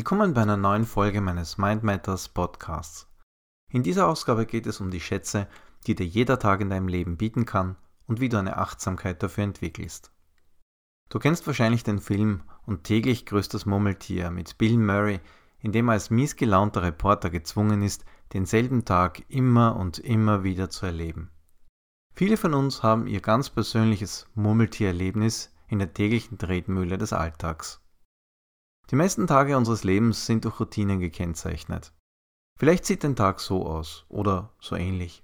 [0.00, 3.06] Willkommen bei einer neuen Folge meines Mind Matters Podcasts.
[3.70, 5.46] In dieser Ausgabe geht es um die Schätze,
[5.86, 7.76] die dir jeder Tag in deinem Leben bieten kann
[8.06, 10.10] und wie du eine Achtsamkeit dafür entwickelst.
[11.10, 15.20] Du kennst wahrscheinlich den Film Und täglich grüßt das Murmeltier mit Bill Murray,
[15.58, 20.86] in dem er als miesgelaunter Reporter gezwungen ist, denselben Tag immer und immer wieder zu
[20.86, 21.28] erleben.
[22.14, 27.82] Viele von uns haben ihr ganz persönliches Murmeltiererlebnis in der täglichen Tretmühle des Alltags.
[28.90, 31.92] Die meisten Tage unseres Lebens sind durch Routinen gekennzeichnet.
[32.58, 35.22] Vielleicht sieht ein Tag so aus oder so ähnlich.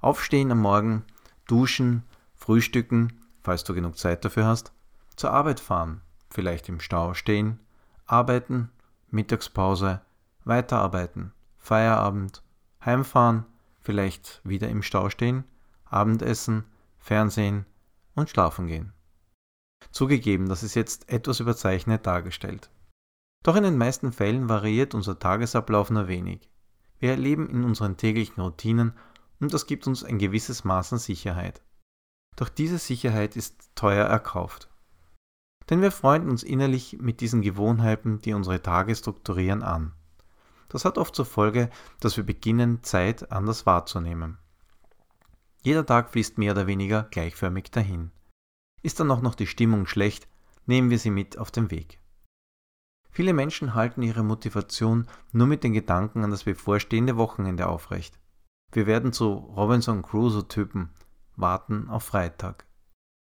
[0.00, 1.04] Aufstehen am Morgen,
[1.46, 2.04] duschen,
[2.34, 4.72] frühstücken, falls du genug Zeit dafür hast,
[5.16, 6.00] zur Arbeit fahren,
[6.30, 7.60] vielleicht im Stau stehen,
[8.06, 8.70] arbeiten,
[9.10, 10.00] Mittagspause,
[10.44, 12.42] weiterarbeiten, Feierabend,
[12.82, 13.44] heimfahren,
[13.82, 15.44] vielleicht wieder im Stau stehen,
[15.84, 16.64] Abendessen,
[16.98, 17.66] Fernsehen
[18.14, 18.94] und schlafen gehen.
[19.90, 22.70] Zugegeben, das ist jetzt etwas überzeichnet dargestellt.
[23.44, 26.50] Doch in den meisten Fällen variiert unser Tagesablauf nur wenig.
[26.98, 28.94] Wir erleben in unseren täglichen Routinen
[29.38, 31.62] und das gibt uns ein gewisses Maß an Sicherheit.
[32.36, 34.70] Doch diese Sicherheit ist teuer erkauft.
[35.68, 39.92] Denn wir freuen uns innerlich mit diesen Gewohnheiten, die unsere Tage strukturieren, an.
[40.70, 44.38] Das hat oft zur Folge, dass wir beginnen, Zeit anders wahrzunehmen.
[45.62, 48.10] Jeder Tag fließt mehr oder weniger gleichförmig dahin.
[48.82, 50.28] Ist dann auch noch die Stimmung schlecht,
[50.66, 52.00] nehmen wir sie mit auf den Weg.
[53.14, 58.18] Viele Menschen halten ihre Motivation nur mit den Gedanken an das bevorstehende Wochenende aufrecht.
[58.72, 60.90] Wir werden zu Robinson Crusoe-Typen,
[61.36, 62.66] warten auf Freitag.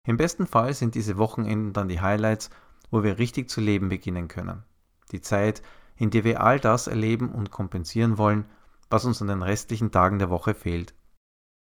[0.06, 2.48] Im besten Fall sind diese Wochenenden dann die Highlights,
[2.90, 4.64] wo wir richtig zu leben beginnen können.
[5.12, 5.60] Die Zeit,
[5.96, 8.46] in der wir all das erleben und kompensieren wollen,
[8.88, 10.94] was uns an den restlichen Tagen der Woche fehlt.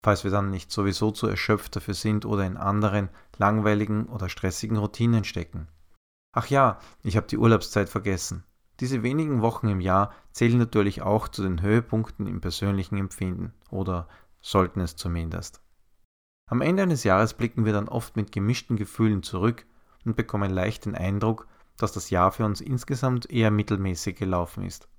[0.05, 4.77] Falls wir dann nicht sowieso zu erschöpft dafür sind oder in anderen, langweiligen oder stressigen
[4.77, 5.67] Routinen stecken.
[6.37, 8.45] Ach ja, ich habe die Urlaubszeit vergessen.
[8.81, 14.07] Diese wenigen Wochen im Jahr zählen natürlich auch zu den Höhepunkten im persönlichen Empfinden oder
[14.43, 15.63] sollten es zumindest.
[16.51, 19.65] Am Ende eines Jahres blicken wir dann oft mit gemischten Gefühlen zurück
[20.05, 21.49] und bekommen leicht den Eindruck,
[21.79, 24.91] dass das Jahr für uns insgesamt eher mittelmäßig gelaufen ist.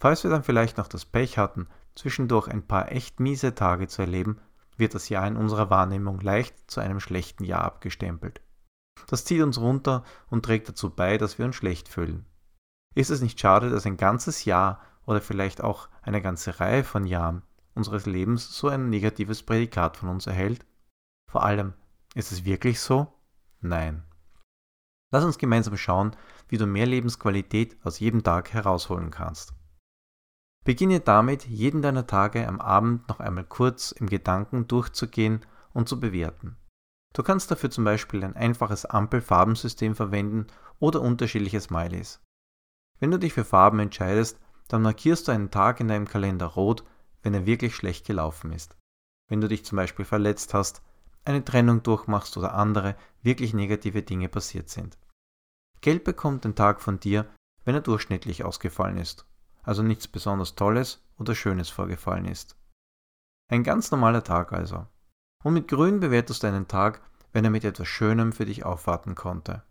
[0.00, 4.02] Falls wir dann vielleicht noch das Pech hatten, zwischendurch ein paar echt miese Tage zu
[4.02, 4.40] erleben,
[4.76, 8.40] wird das Jahr in unserer Wahrnehmung leicht zu einem schlechten Jahr abgestempelt.
[9.06, 12.26] Das zieht uns runter und trägt dazu bei, dass wir uns schlecht fühlen.
[12.94, 17.06] Ist es nicht schade, dass ein ganzes Jahr oder vielleicht auch eine ganze Reihe von
[17.06, 17.42] Jahren
[17.74, 20.64] unseres Lebens so ein negatives Prädikat von uns erhält?
[21.30, 21.74] Vor allem,
[22.14, 23.12] ist es wirklich so?
[23.60, 24.04] Nein.
[25.10, 26.16] Lass uns gemeinsam schauen,
[26.48, 29.54] wie du mehr Lebensqualität aus jedem Tag herausholen kannst.
[30.64, 36.00] Beginne damit, jeden deiner Tage am Abend noch einmal kurz im Gedanken durchzugehen und zu
[36.00, 36.56] bewerten.
[37.14, 40.48] Du kannst dafür zum Beispiel ein einfaches Ampelfarbensystem verwenden
[40.80, 42.20] oder unterschiedliche Smileys.
[42.98, 44.38] Wenn du dich für Farben entscheidest,
[44.68, 46.84] dann markierst du einen Tag in deinem Kalender rot,
[47.22, 48.76] wenn er wirklich schlecht gelaufen ist.
[49.28, 50.82] Wenn du dich zum Beispiel verletzt hast,
[51.24, 54.98] eine Trennung durchmachst oder andere wirklich negative Dinge passiert sind.
[55.80, 57.26] Gelb bekommt den Tag von dir,
[57.64, 59.26] wenn er durchschnittlich ausgefallen ist,
[59.62, 62.56] also nichts besonders Tolles oder Schönes vorgefallen ist.
[63.50, 64.86] Ein ganz normaler Tag also.
[65.44, 69.14] Und mit Grün bewertest du einen Tag, wenn er mit etwas Schönem für dich aufwarten
[69.14, 69.62] konnte.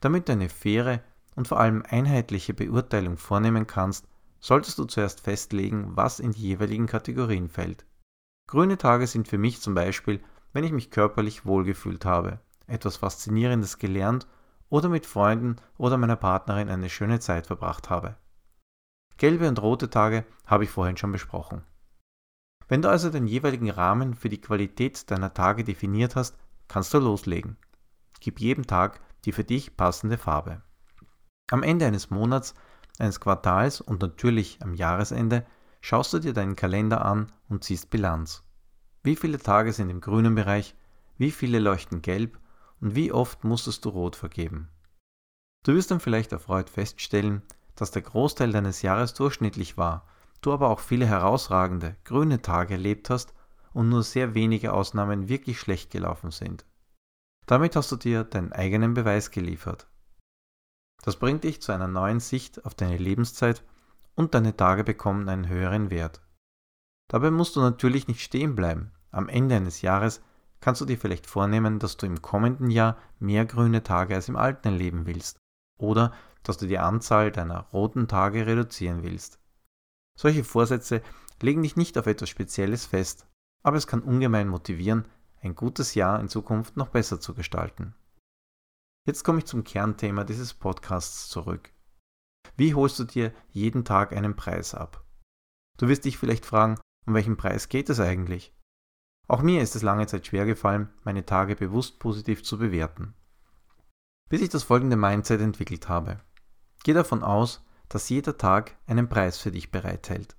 [0.00, 1.02] Damit du eine faire
[1.34, 4.06] und vor allem einheitliche Beurteilung vornehmen kannst,
[4.38, 7.84] solltest du zuerst festlegen, was in die jeweiligen Kategorien fällt.
[8.48, 10.22] Grüne Tage sind für mich zum Beispiel,
[10.52, 12.38] wenn ich mich körperlich wohlgefühlt habe,
[12.68, 14.28] etwas Faszinierendes gelernt
[14.68, 18.14] oder mit Freunden oder meiner Partnerin eine schöne Zeit verbracht habe.
[19.16, 21.62] Gelbe und rote Tage habe ich vorhin schon besprochen.
[22.68, 26.36] Wenn du also den jeweiligen Rahmen für die Qualität deiner Tage definiert hast,
[26.68, 27.56] kannst du loslegen.
[28.20, 30.62] Gib jedem Tag die für dich passende Farbe.
[31.50, 32.54] Am Ende eines Monats,
[32.98, 35.46] eines Quartals und natürlich am Jahresende
[35.80, 38.42] schaust du dir deinen Kalender an und ziehst Bilanz.
[39.02, 40.74] Wie viele Tage sind im grünen Bereich,
[41.18, 42.38] wie viele leuchten gelb
[42.80, 44.68] und wie oft musstest du rot vergeben.
[45.62, 47.42] Du wirst dann vielleicht erfreut feststellen,
[47.76, 50.06] dass der Großteil deines Jahres durchschnittlich war
[50.46, 53.34] du aber auch viele herausragende, grüne Tage erlebt hast
[53.72, 56.64] und nur sehr wenige Ausnahmen wirklich schlecht gelaufen sind.
[57.46, 59.88] Damit hast du dir deinen eigenen Beweis geliefert.
[61.02, 63.62] Das bringt dich zu einer neuen Sicht auf deine Lebenszeit
[64.14, 66.22] und deine Tage bekommen einen höheren Wert.
[67.08, 68.92] Dabei musst du natürlich nicht stehen bleiben.
[69.10, 70.22] Am Ende eines Jahres
[70.60, 74.36] kannst du dir vielleicht vornehmen, dass du im kommenden Jahr mehr grüne Tage als im
[74.36, 75.36] alten erleben willst
[75.78, 76.12] oder
[76.42, 79.38] dass du die Anzahl deiner roten Tage reduzieren willst.
[80.16, 81.02] Solche Vorsätze
[81.42, 83.26] legen dich nicht auf etwas Spezielles fest,
[83.62, 85.06] aber es kann ungemein motivieren,
[85.42, 87.94] ein gutes Jahr in Zukunft noch besser zu gestalten.
[89.06, 91.70] Jetzt komme ich zum Kernthema dieses Podcasts zurück.
[92.56, 95.04] Wie holst du dir jeden Tag einen Preis ab?
[95.76, 98.54] Du wirst dich vielleicht fragen, um welchen Preis geht es eigentlich?
[99.26, 103.14] Auch mir ist es lange Zeit schwer gefallen, meine Tage bewusst positiv zu bewerten.
[104.30, 106.20] Bis ich das folgende Mindset entwickelt habe.
[106.82, 110.36] Geh davon aus, dass jeder Tag einen Preis für dich bereithält.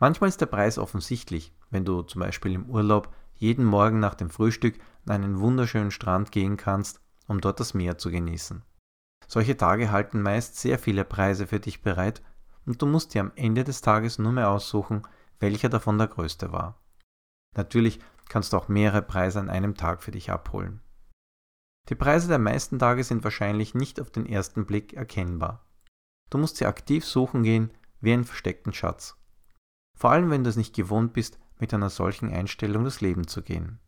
[0.00, 4.30] Manchmal ist der Preis offensichtlich, wenn du zum Beispiel im Urlaub jeden Morgen nach dem
[4.30, 8.62] Frühstück an einen wunderschönen Strand gehen kannst, um dort das Meer zu genießen.
[9.26, 12.22] Solche Tage halten meist sehr viele Preise für dich bereit
[12.66, 15.02] und du musst dir am Ende des Tages nur mehr aussuchen,
[15.38, 16.80] welcher davon der größte war.
[17.56, 20.80] Natürlich kannst du auch mehrere Preise an einem Tag für dich abholen.
[21.88, 25.64] Die Preise der meisten Tage sind wahrscheinlich nicht auf den ersten Blick erkennbar.
[26.30, 29.16] Du musst sie aktiv suchen gehen wie einen versteckten Schatz.
[29.96, 33.42] Vor allem, wenn du es nicht gewohnt bist, mit einer solchen Einstellung das Leben zu
[33.42, 33.78] gehen.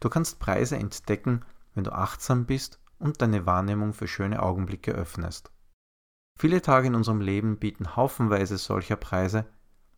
[0.00, 1.44] Du kannst Preise entdecken,
[1.74, 5.50] wenn du achtsam bist und deine Wahrnehmung für schöne Augenblicke öffnest.
[6.38, 9.46] Viele Tage in unserem Leben bieten haufenweise solcher Preise,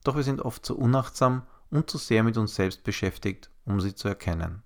[0.05, 3.95] doch wir sind oft zu unachtsam und zu sehr mit uns selbst beschäftigt, um sie
[3.95, 4.63] zu erkennen.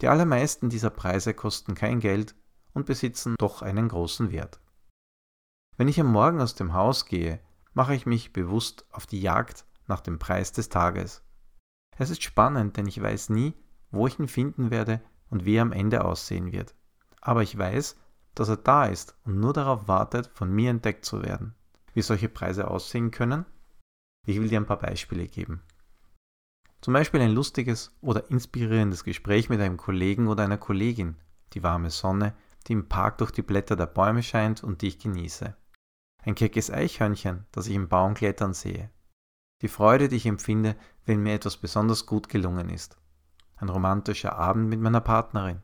[0.00, 2.34] Die allermeisten dieser Preise kosten kein Geld
[2.72, 4.60] und besitzen doch einen großen Wert.
[5.78, 7.38] Wenn ich am Morgen aus dem Haus gehe,
[7.72, 11.22] mache ich mich bewusst auf die Jagd nach dem Preis des Tages.
[11.96, 13.54] Es ist spannend, denn ich weiß nie,
[13.92, 16.74] wo ich ihn finden werde und wie er am Ende aussehen wird.
[17.20, 17.96] Aber ich weiß,
[18.34, 21.54] dass er da ist und nur darauf wartet, von mir entdeckt zu werden.
[21.94, 23.46] Wie solche Preise aussehen können?
[24.26, 25.62] Ich will dir ein paar Beispiele geben.
[26.80, 31.18] Zum Beispiel ein lustiges oder inspirierendes Gespräch mit einem Kollegen oder einer Kollegin,
[31.52, 32.34] die warme Sonne,
[32.66, 35.54] die im Park durch die Blätter der Bäume scheint und die ich genieße.
[36.28, 38.90] Ein keckes Eichhörnchen, das ich im Baum klettern sehe.
[39.62, 40.76] Die Freude, die ich empfinde,
[41.06, 42.98] wenn mir etwas besonders gut gelungen ist.
[43.56, 45.62] Ein romantischer Abend mit meiner Partnerin.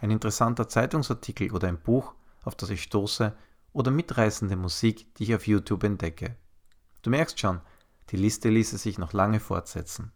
[0.00, 2.14] Ein interessanter Zeitungsartikel oder ein Buch,
[2.44, 3.36] auf das ich stoße,
[3.72, 6.36] oder mitreißende Musik, die ich auf YouTube entdecke.
[7.02, 7.60] Du merkst schon,
[8.10, 10.12] die Liste ließe sich noch lange fortsetzen.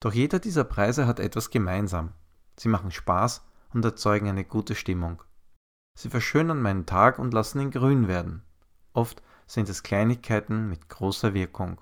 [0.00, 2.14] Doch jeder dieser Preise hat etwas gemeinsam.
[2.56, 5.22] Sie machen Spaß und erzeugen eine gute Stimmung.
[5.98, 8.47] Sie verschönern meinen Tag und lassen ihn grün werden.
[8.98, 11.80] Oft sind es Kleinigkeiten mit großer Wirkung.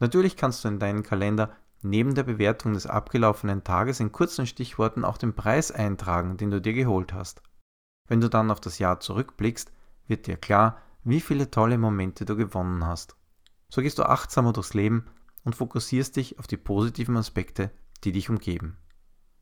[0.00, 5.04] Natürlich kannst du in deinen Kalender neben der Bewertung des abgelaufenen Tages in kurzen Stichworten
[5.04, 7.42] auch den Preis eintragen, den du dir geholt hast.
[8.08, 9.72] Wenn du dann auf das Jahr zurückblickst,
[10.06, 13.14] wird dir klar, wie viele tolle Momente du gewonnen hast.
[13.68, 15.04] So gehst du achtsamer durchs Leben
[15.44, 17.70] und fokussierst dich auf die positiven Aspekte,
[18.04, 18.78] die dich umgeben.